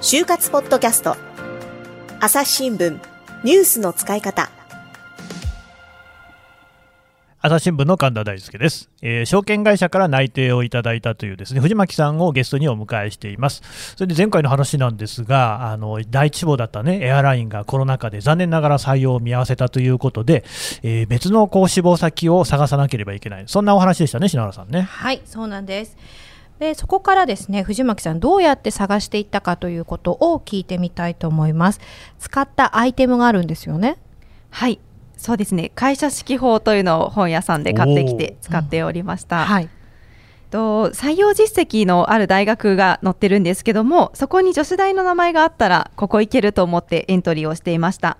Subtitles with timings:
[0.00, 1.16] 就活ポッドキャスト。
[2.20, 3.00] 朝日新聞。
[3.42, 4.50] ニュースの使い方。
[7.46, 13.62] 朝日新聞の神田大輔です、えー、証券会社から内定をいただいたというですね藤巻さんをゲストにお迎えしています。
[13.96, 20.42] それで前回の話なんですがあの第一志望だったねエアラインがコロナ禍で残念ながら採用を見合わせたということで、
[20.82, 23.44] えー、別のこう志望先を探さなければいけない。
[23.46, 24.80] そんなお話でしたね篠原さんね。
[24.80, 25.98] はいそうなんです
[26.64, 31.80] でそこからですね藤巻さんどうやって探していったかということを聞いてみたいと思います。
[32.18, 33.98] 使ったアイテムがあるんですよね。
[34.48, 34.80] はい。
[35.18, 35.72] そうですね。
[35.74, 39.44] 会社指揮法というのを本屋さんで買ってきて使っておりました。
[39.44, 39.68] はい。
[40.50, 48.18] と採用実績のある大学が載ってるんですけどもそこに女子大の名前があったらここ行けると思ってエントリーをしていました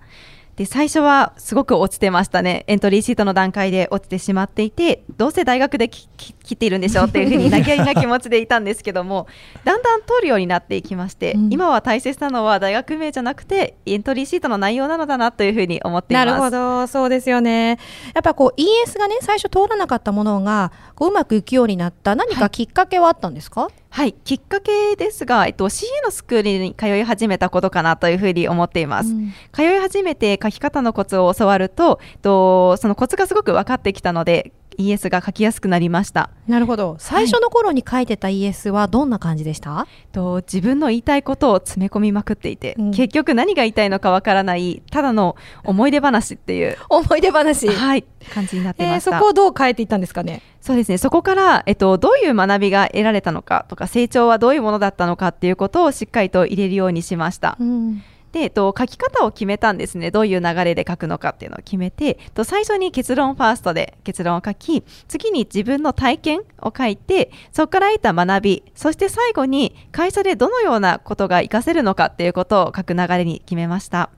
[0.56, 2.64] で最初はすごく落ちてましたね。
[2.68, 9.26] エントリーシートの段階で落ちてしまっていてどうせ大学で切っているんでしょうっていうふうに投げやりな気持ちでいたんですけども
[9.64, 16.26] だんだん通るようになっていきまして、うん、今は大切なのは大学名じゃなくてエントリーシートの内容なのだなというふうに思っています。
[16.26, 16.86] なるほど。
[16.86, 17.78] そうですよね。
[18.14, 29.10] やっぱこう ES がね最初通らなかったものがこううまくいくようになった何かきっかけはあったんですか、はいはい、きっかけですが、えっと、CA のスクールに通い始めたことかなというふうに思っています。
[29.10, 36.30] うん、通い始めて書き方のコツを教わると、えっと、そのコツがすごく分かってきたので、ES が書きやすくなりました。
[36.46, 36.96] なるほど。
[36.98, 46.76] 最初の頃に書いてた ES はどんな感じでした、はい、と自分の言いたいことを詰め込みまくっていて、うん、結局何が言いたいのかわからないただの思い出話っていう。
[46.88, 47.68] 思い出話。
[47.68, 48.04] はい。
[48.32, 50.42] 感じになってました、えー、そこをどう変えていったんですかね？
[50.60, 50.98] そうですね。
[50.98, 58.02] そこから、えっと、どういう学びが得られたのかとか成長はどういうものだったのかっていうことをしっかりと入れるようにしました、うん
[58.34, 60.10] で、えっと、書き方を決めたんですね。
[60.10, 74.10] どういう流れで書くのかっていうのを決めて、と最初に結論ファーストで結論を書き、次に自分の体験を書いて、そこから得た学び、そして最後に会社でどのようなことが活かせるのかっていうことを書く流れに決めました。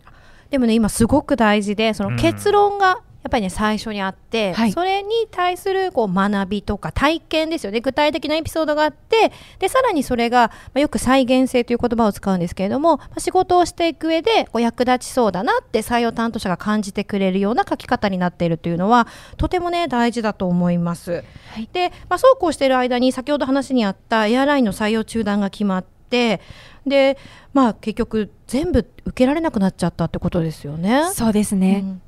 [0.48, 7.80] でもね、今すごく大事で、その結論がっぱりね最初にあって、はい、それに対するこう学びとか体験ですよね。
[7.80, 19.06] 具体的なエピソードがあってでさらにそれが、まあ、よく再現性という言葉を使うんですけれども、まあ、仕事をしていく上でこう役立ちそうだなって採用担当者が感じてくれるような書き方になっているというのは
[19.36, 21.24] とてもね大事だと思います。
[21.52, 26.40] はい、で、まあ、そうこうしている間に先ほど話にあったエアラインの採用中断が決まって
[26.86, 27.18] で
[27.52, 31.10] まあ結局全部受けられなくなっちゃったってことですよね。
[31.12, 32.02] そうですね、うん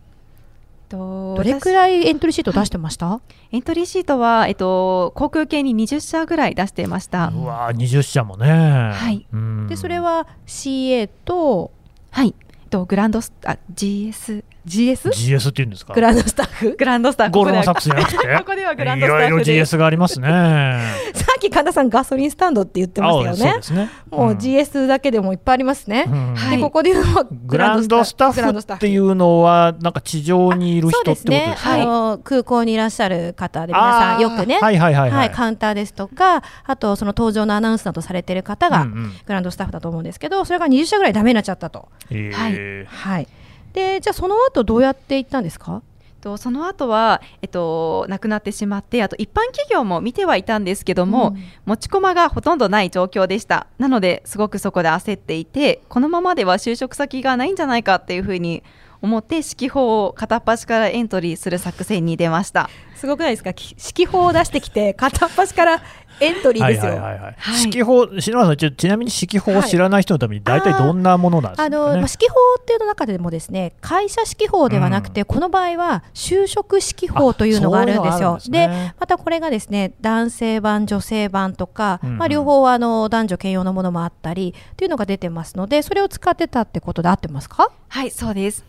[0.88, 3.20] とどれくらいエントリーシート出してました、は
[3.52, 7.28] い、エントリーシートは、えっと、航空系に20社ぐらい出していました。
[7.34, 8.48] うわ20社もね。
[8.92, 9.26] はい。
[9.68, 11.70] でそれは CA と
[12.10, 12.34] はい。
[12.70, 15.08] とグランドスあ GS GS?
[15.10, 15.94] GS って言うんですか？
[15.94, 16.76] グランドスタッフ？
[16.76, 18.16] グランドスタッフゴールドサックスじゃなくて？
[18.36, 20.28] ここではグランドスタッフいろいろ GS がありますね
[21.48, 23.60] き神田さんガソリンスタンドって言ってましたよね。
[23.70, 34.58] ね、もう GS だけでもいっぱいありますね、うん、でここで言うのはグランドスタッフっていうのはなんか地上にいる人ってことですか、ね、あの空港にいらっしゃる方で皆さんよくね。
[34.58, 43.28] はいはいはい、はい、カウンターですとかあとその登場のアナウンスなどされてる方がグランドスタッフだと思うんですけどそれが20社ぐらいダメになっちゃったと、はい、はい。
[43.72, 45.82] でじゃあその後どうやっていったんですか？
[46.18, 53.66] とその後は、えっと、亡くなってしまってあと一般企業も見てはいたんですけども、うん、持ち駒がほとんどない状況でした。
[53.78, 58.62] なのですごくそこで焦っていてこのままでは就職先がないんじゃないかっていうふうに
[59.02, 62.68] 思って指揮法を片っ端からエントリーする作戦に出ました。
[62.96, 63.50] すごくないですか？
[63.50, 65.80] 指揮法を出してきて 片っ端から
[66.20, 66.92] エントリーですよ。
[66.92, 78.38] はいはいはい指揮法、篠原さんち、ちなみに指揮法を知らない人のために、大体どんなものなんですか、ね、あの、まあ、指揮法っていうの中でもですね、会社指揮法ではなくて、うん、この場合は就職指揮法というのがあるんですよ。
[78.48, 87.70] で、ね、またこれがですね、男性版、女性版とか、うんうん、まあ、両方あの男女兼用のものもあったりっていうのが出てますので、それを使ってたってことで合ってますか？
[87.86, 88.64] はい、そうです。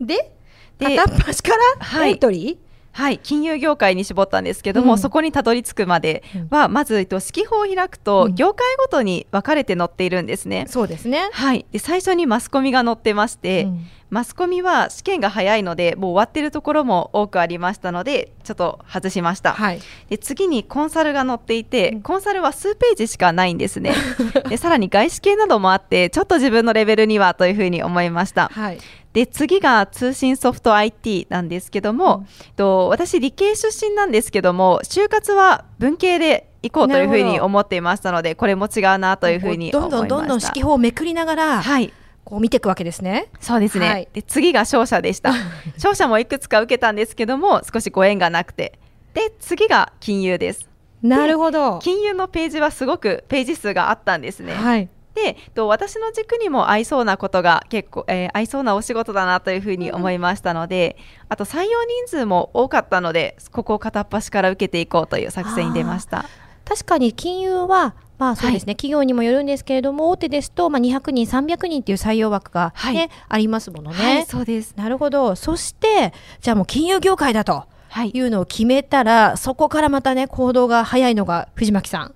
[0.00, 0.32] で、
[0.78, 1.50] で片っ端か
[1.90, 2.58] らエントリー、はい
[2.94, 10.66] はい、金融業界に絞ったんですけども、うん、そこにたどり着くまでは、まず、えっと、指揮法を開くと、業界ごとに分かれて載っているんですね。
[10.68, 11.28] そうですね。
[11.32, 11.66] はい。
[11.72, 19.54] で、最初にマスコミが載ってまして、うん、マスコミは試験が早いので、もう終わってるところも多くありましたので、ちょっと外しました。
[19.54, 23.92] はい、で、次にコンサルが載っていて、コンサルは数ページしかないんですね。
[24.48, 28.50] で、さらに外資系などもあって、ちょっと自分のレベルにはというふうに思いました。
[28.52, 28.78] はい。
[29.14, 41.92] で次が通信ソフト IT なんですけども、うん、と私理系出身なんですけども就活は文系で行こうというふうに思っていましたのでこれも違うなというふうにどんどんどんどん指揮法をめくりながら、はい、
[42.24, 43.28] こう見ていくわけですね。
[43.38, 43.88] そうですね。
[43.88, 45.32] はい、で次が商社でした。
[45.78, 48.78] 商社もいくつか受けたんですけども少しご縁がなくて
[49.12, 50.68] で次が金融です。
[51.02, 54.54] なるほど金融のページはすごくページ数があったんですね。
[54.54, 66.26] はいでと私の軸にも合いそうなことが結構、えー、合いそうなお仕事だなというふうに思いましたので、うん、あと採用人数も多かったのでここを片っ端から受けていこうという作戦に出ました。
[66.64, 74.74] 確かに金融はまあそうですね、はい、企業にもよるんですけれども大手ですと、まあ、200人300人っていう採用枠がね、はい、ありますものね、はい、そうです。
[74.76, 75.36] なるほど。
[75.36, 77.66] そしてじゃあもう金融業界だと
[78.12, 82.13] いうのを決めたら、そこからまたね行動が早いのが藤巻さん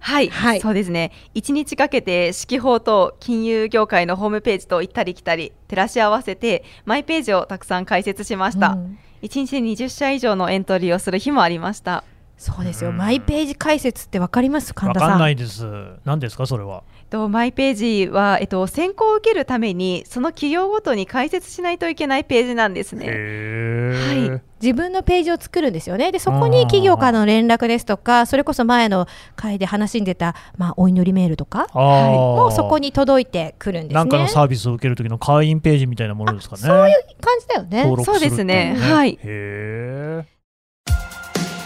[0.00, 1.12] はい、はい、そうですね。
[1.34, 12.04] 1日かけて四季報と金融業界のホームページと行ったり来たり照らし合わせてマイページをたくさん開設しました、うん、1日20社以上のエントリーをする日もありました。
[12.38, 14.74] そうですよ、マイページ解説ってわかります？
[14.74, 15.08] 神田さん。
[15.08, 15.64] わかんないです。
[16.04, 16.82] 何ですかそれは？
[17.08, 23.06] とマイページは、えっと、選考を受けるためにその企業ごとに解説しないといけないページなんですね。
[23.06, 26.12] はい、自分のページを作るんですよね。
[26.12, 33.94] でそこに企業からの連絡ですとかそれこそ前の回で話に出た、まあ、お祈りメールとか、はい、もうそこに届いてくるんですね。
[33.94, 36.62] なんかのサービスを受ける時の会員ページみたいなものですかね。
[36.62, 38.04] そういう感じだよね。
[38.04, 38.76] そうですね。
[38.78, 39.18] はい。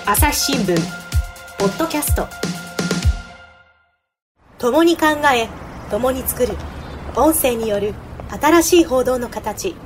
[0.06, 0.76] 朝日新聞
[1.58, 2.26] ポッドキャスト
[4.58, 5.46] 共に考え
[5.90, 6.54] 共に作る
[7.14, 7.94] 音声による
[8.40, 9.76] 新しい報道の形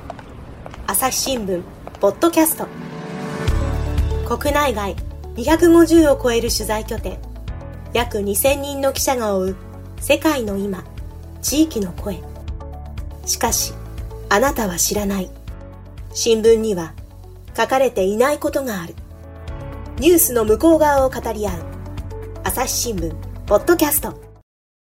[0.87, 1.61] 朝日新聞
[1.99, 2.84] ポッドキャスト
[4.25, 4.95] 国内外
[5.35, 7.19] 250を超える取材拠点。
[7.93, 9.55] 約2000人の記者が追う
[10.01, 10.83] 世界の今
[11.41, 12.21] 地域の声。
[13.25, 13.73] しかし
[14.29, 15.29] あなたは知らない。
[16.13, 16.93] 新聞には
[17.55, 18.95] 書かれていないことがある。
[19.99, 21.63] ニュースの向こう側を語り合う
[22.43, 23.13] 朝日新聞
[23.45, 24.24] ポッドキャスト。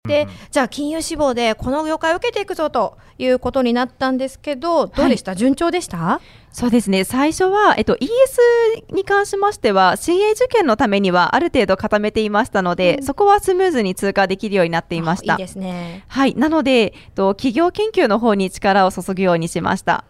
[0.07, 6.21] でじゃあ金融志望でこの業界を受けていくぞということになったんですけどどうでした、はい、順調でした？
[6.51, 7.03] そうですね。
[7.03, 8.07] 最初は、えっと、ES
[8.95, 15.33] に関しましては CA 受験のためにはある程度固めていましたので、うん、そこはスムーズに通過できるようになっていました。
[15.33, 16.03] いいですね。
[16.07, 16.33] はい。
[16.33, 20.05] なので、えっと、企業研究の方に力を注ぐようにしました。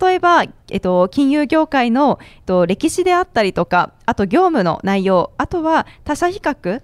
[0.00, 6.82] 例えば、えっと、金融業界の、えっと、歴史であったりとか、あと業務の内容、あとは他社比較、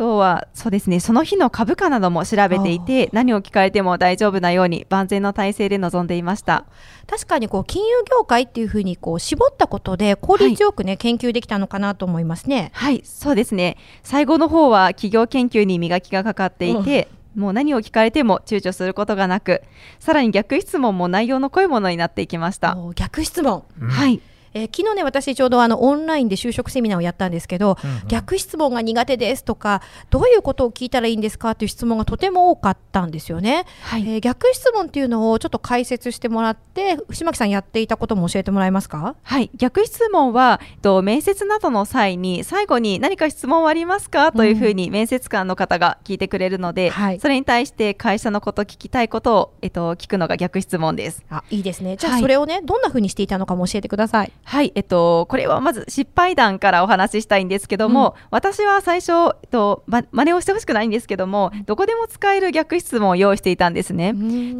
[0.00, 6.64] とはそうですねその日の株価なども調べていて何を聞かれても大丈夫なように万全の体制で臨んでいました。
[7.06, 12.70] 確かにこう金融業界っていうふうにこう絞ったことで効率よくね、はい、研究できたのかなと思いますね。
[12.72, 13.76] はいそうですね。
[14.02, 17.42] 最後の方は企業研究に磨きがかかっていて、うん。
[17.42, 19.62] もう何を聞かれても躊躇することがなく
[20.00, 22.76] さらに逆質問も内容の濃いものになっていきました。
[22.96, 24.20] 逆質問、うん、はい
[24.54, 39.16] えー、昨日ね私ちょうどあのオンラインで就職セミナーをやったんですけど、うんうん、逆質問が苦手ですとかどういうことを聞いたらいいんですかという質問がとても多かったんですよね、はい、えー、逆質問っていうのをちょっと解説してもらって藤巻さんやっていたことも教えてもらえますか？
[39.22, 39.50] はい。
[39.56, 51.24] 逆質問はと面接などの際に最後に何か質問はありますかというふうに面接官の方が聞いてくれるので、うんはい、それに対して会社のこと聞きたいことを、えっと、聞くのが逆質問です。
[51.30, 51.96] あいいですね。
[51.96, 59.12] じゃあそれをね、はい、どんなふうにしていたのかも教えてくださいはいえっとこれはまず失敗談からお話ししたいんですけども、うん、私は最初、
[59.44, 64.12] えっと、ま、真似をしてほしくないんですけども、どこでも使える逆質問を用意していたんですね。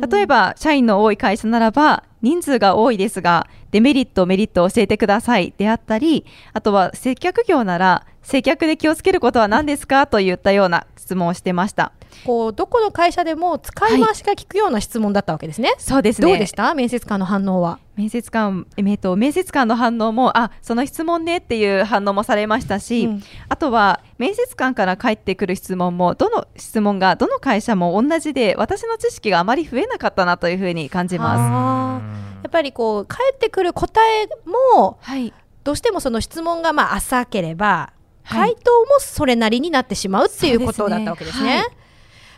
[0.08, 11.92] 例えば、社員の多い会社ならば、人数が多いですが、デメリット、メリットを教えてくださいであったり、あとは接客業なら、接客で気をつけることは何ですかといったような質問をしてました。
[12.26, 15.70] こうどこの会社でも使い回しが効くような質問だったわけですね。
[15.70, 16.28] はい、そうですね。
[16.28, 16.74] どうでした？
[16.74, 17.78] 面接官の反応は。
[17.96, 32.40] 面接官、えー、と面接官の反応もあその質問ねっていう反応もされましたし、うん、あとは面接官から返ってくる質問もどの質問がどの会社も同じで私の知識があまり増えなかったなというふうに感じます。
[32.42, 34.28] やっぱりこう返ってくる答え
[34.74, 37.92] も、はい、どうしてもその質問がまあ浅ければ
[38.28, 41.64] 回答もそれなりになってしまうっていうことだったわけですね。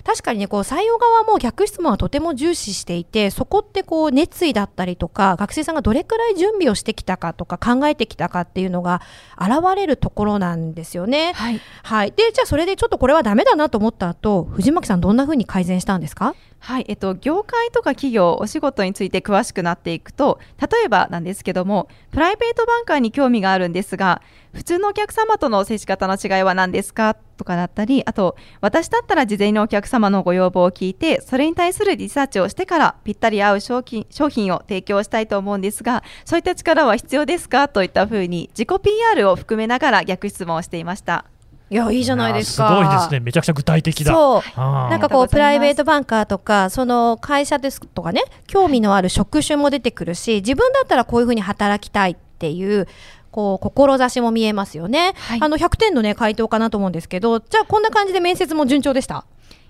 [0.04, 9.00] 確かにねこう採用側も逆質問はとても重視していてそこってこう熱意だったりとか学生さんがどれくらい準備をしてきたかとか考えてきたかっていうのが
[9.40, 11.34] 現れるところなんですよね。
[11.34, 16.34] はい、はい、でじゃあそれでちょっとこれはダメだなと思った後藤巻さんどんなふうに改善したんですか？
[16.64, 27.14] はい、えっと、業界とか企業、お仕事について詳しくなっていくと、例えばなんですけども、プライベートバンカーに興味があるんですが、普通のお客様との接し方の違いは何ですか？
[27.36, 37.66] とかだったり、あと、私だったら事前にお客様のご要望を聞いて、それに対するリサーチをしてからぴったり合う商品商品を提供したいと思うんですが、そういった力は必要ですか？
[37.66, 41.24] といったふうに、自己 PR を含めながら逆質問をしていました。
[41.72, 42.68] いやいいじゃないですか。
[42.68, 43.20] すごいですね。
[43.20, 44.12] めちゃくちゃ具体的だ。
[44.12, 44.60] そう。
[44.60, 52.86] なんかこうプライベートバンカーとかその会社ですとかね、興味のある職種も出てくるし、自分だったらこういうふうに働きたいっていう
[53.30, 59.24] こう志も見えますよね、はい、あの100点のね回答かなと思うんですけどじゃあこんな感じで面接も順調でした？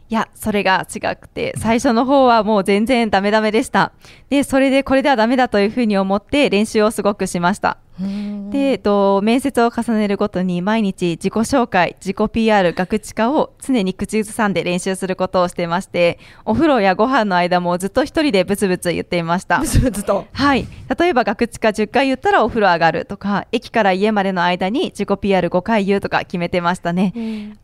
[0.08, 3.92] いや、それが違くて、最初の方はもう全然ダメダメでした。
[4.28, 7.78] で、それでこれではダメだというふうに思って練習をすごくしました。
[7.98, 19.60] で、えっと、面接を重ねるごとに毎日自己紹介、自己 PR、学知化を常に口ずさんで練習することをしてまして、お風呂やご飯の間もずっと一人でブツブツ言っていました。
[19.60, 20.66] ブツブツとはい。
[20.98, 27.12] 例えば学知化10回言ったらお風呂上がるとか、駅から家までの間に自己 PR5 回言うとか決めてましたね。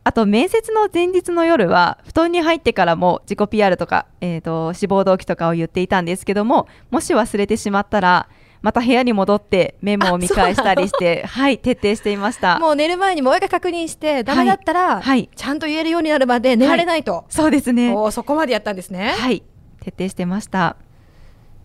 [0.03, 8.27] あと、面接の前日の夜は、布団に入ってからも自己 PR とか、えっ、ー、と、志望動機とかを言っていたんですけども、もし忘れてしまったら、
[8.61, 12.59] また部屋に戻ってメモを見返したりして、はい、徹底していました。
[12.59, 17.13] もう寝る前にもう一回確認して、ダメだったら、はい、ちゃんと言えるようになるまで寝られないと。
[17.13, 17.93] はい、そうですね。
[17.93, 19.13] おそこまでやったんですね。
[19.17, 19.43] はい、
[19.81, 20.75] 徹底してました。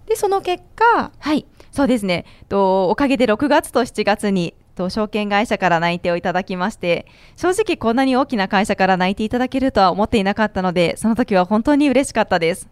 [0.07, 2.25] で、その結果、はい、そうですね。
[2.49, 12.69] とおかげで6月と7月にと証券会社から内定をいただきまして正直こんなに大きな会社から内定いただけるとは思っていなかったのでその時は本当に嬉しかったです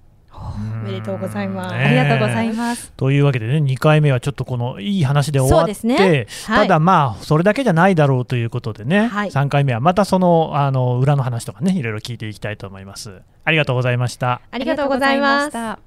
[0.82, 1.74] おめでとうございます。
[1.74, 2.92] ありがとうございます。
[2.96, 13.22] というわけでね、2回目はちょっとこのいい話で終わって、ねはい、ただまあそれだけじゃないだろうということでね、はい、3回目はまたそのあの裏の話とかね、いろいろ聞いていきたいと思います。
[13.44, 14.40] ありがとうございました。
[14.50, 15.78] ありがとうございました。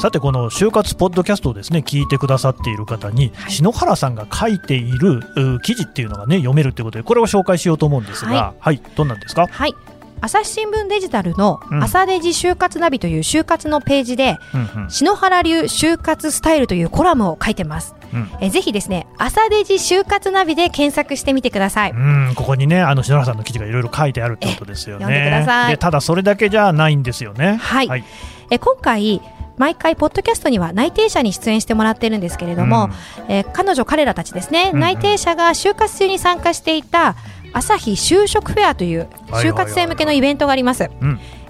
[0.00, 5.20] さてこの就活ポッドキャストをですね聞いてくださっている方に、はい、篠原さんが書いている
[5.64, 9.48] 記事っていうのがね読めるということでこれを紹介しようと思うんですが、はい、はい、どんなんですか？
[9.48, 9.74] はい
[10.20, 14.38] 朝日新聞デジタルの朝デジ就活ナビという就活のページで、
[14.76, 17.94] うん、篠原流就活スタイルというコラムを書いてます。
[18.12, 21.90] うん、えぜひですね朝デジ就活ナビで検索してみてください。
[21.90, 25.04] うんここにねあの篠原さんの記事がいろいろ書いてあるってことですよね。
[25.04, 25.72] 読んでください。
[25.72, 27.56] でただそれだけじゃないんですよね。
[27.56, 27.88] はい。
[27.88, 28.04] はい、
[28.50, 29.20] え今回
[29.58, 32.90] 毎回ポッドキャストには内定者に出演してもらってるんですけれども、
[33.28, 37.16] うん、えー、彼女彼らたちですね、うん、内定者が就活中に参加していた
[37.52, 40.90] 朝日就職フェアという就活生向けのイベントがあります、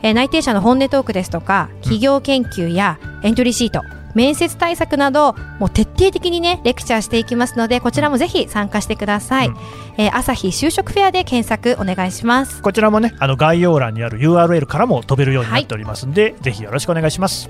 [0.03, 3.83] えー、内定者の本音トークですとか企業研究やエントリーシート、
[4.15, 9.57] 面接対策などもう徹底的にねレクチャーしていきますのでこちらもぜひ参加してください、うん、
[9.97, 12.63] えー、朝日就職フェアで検索お願いします。
[12.63, 17.49] こちらもねあの概要欄にある URL からも飛べるようになっておりますので、はい、ぜひよろしくお願いします。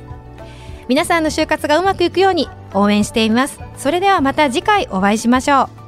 [0.89, 3.61] 皆さんの就活がうまくいくように応援しています。
[3.77, 5.88] それではまた次回お会いしましょう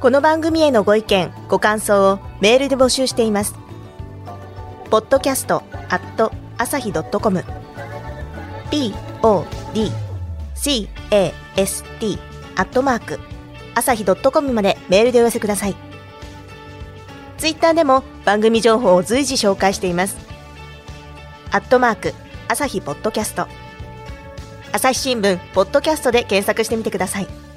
[0.00, 3.54] この番組へのご意見ご感想をメールで募集しています。
[4.90, 7.44] ポッドキャストアット朝日ドットコム。
[8.70, 9.68] podcast
[12.56, 13.20] アットマーク
[13.74, 15.76] 朝日ドットコムまでメールでお寄せください。
[17.36, 20.16] ツイッターでも番組情報を随時紹介しています。
[21.50, 22.14] アットマーク
[22.48, 23.46] 朝日ポッドキャスト。
[24.72, 27.49] 朝日新聞ポッドキャストで検索してみてください。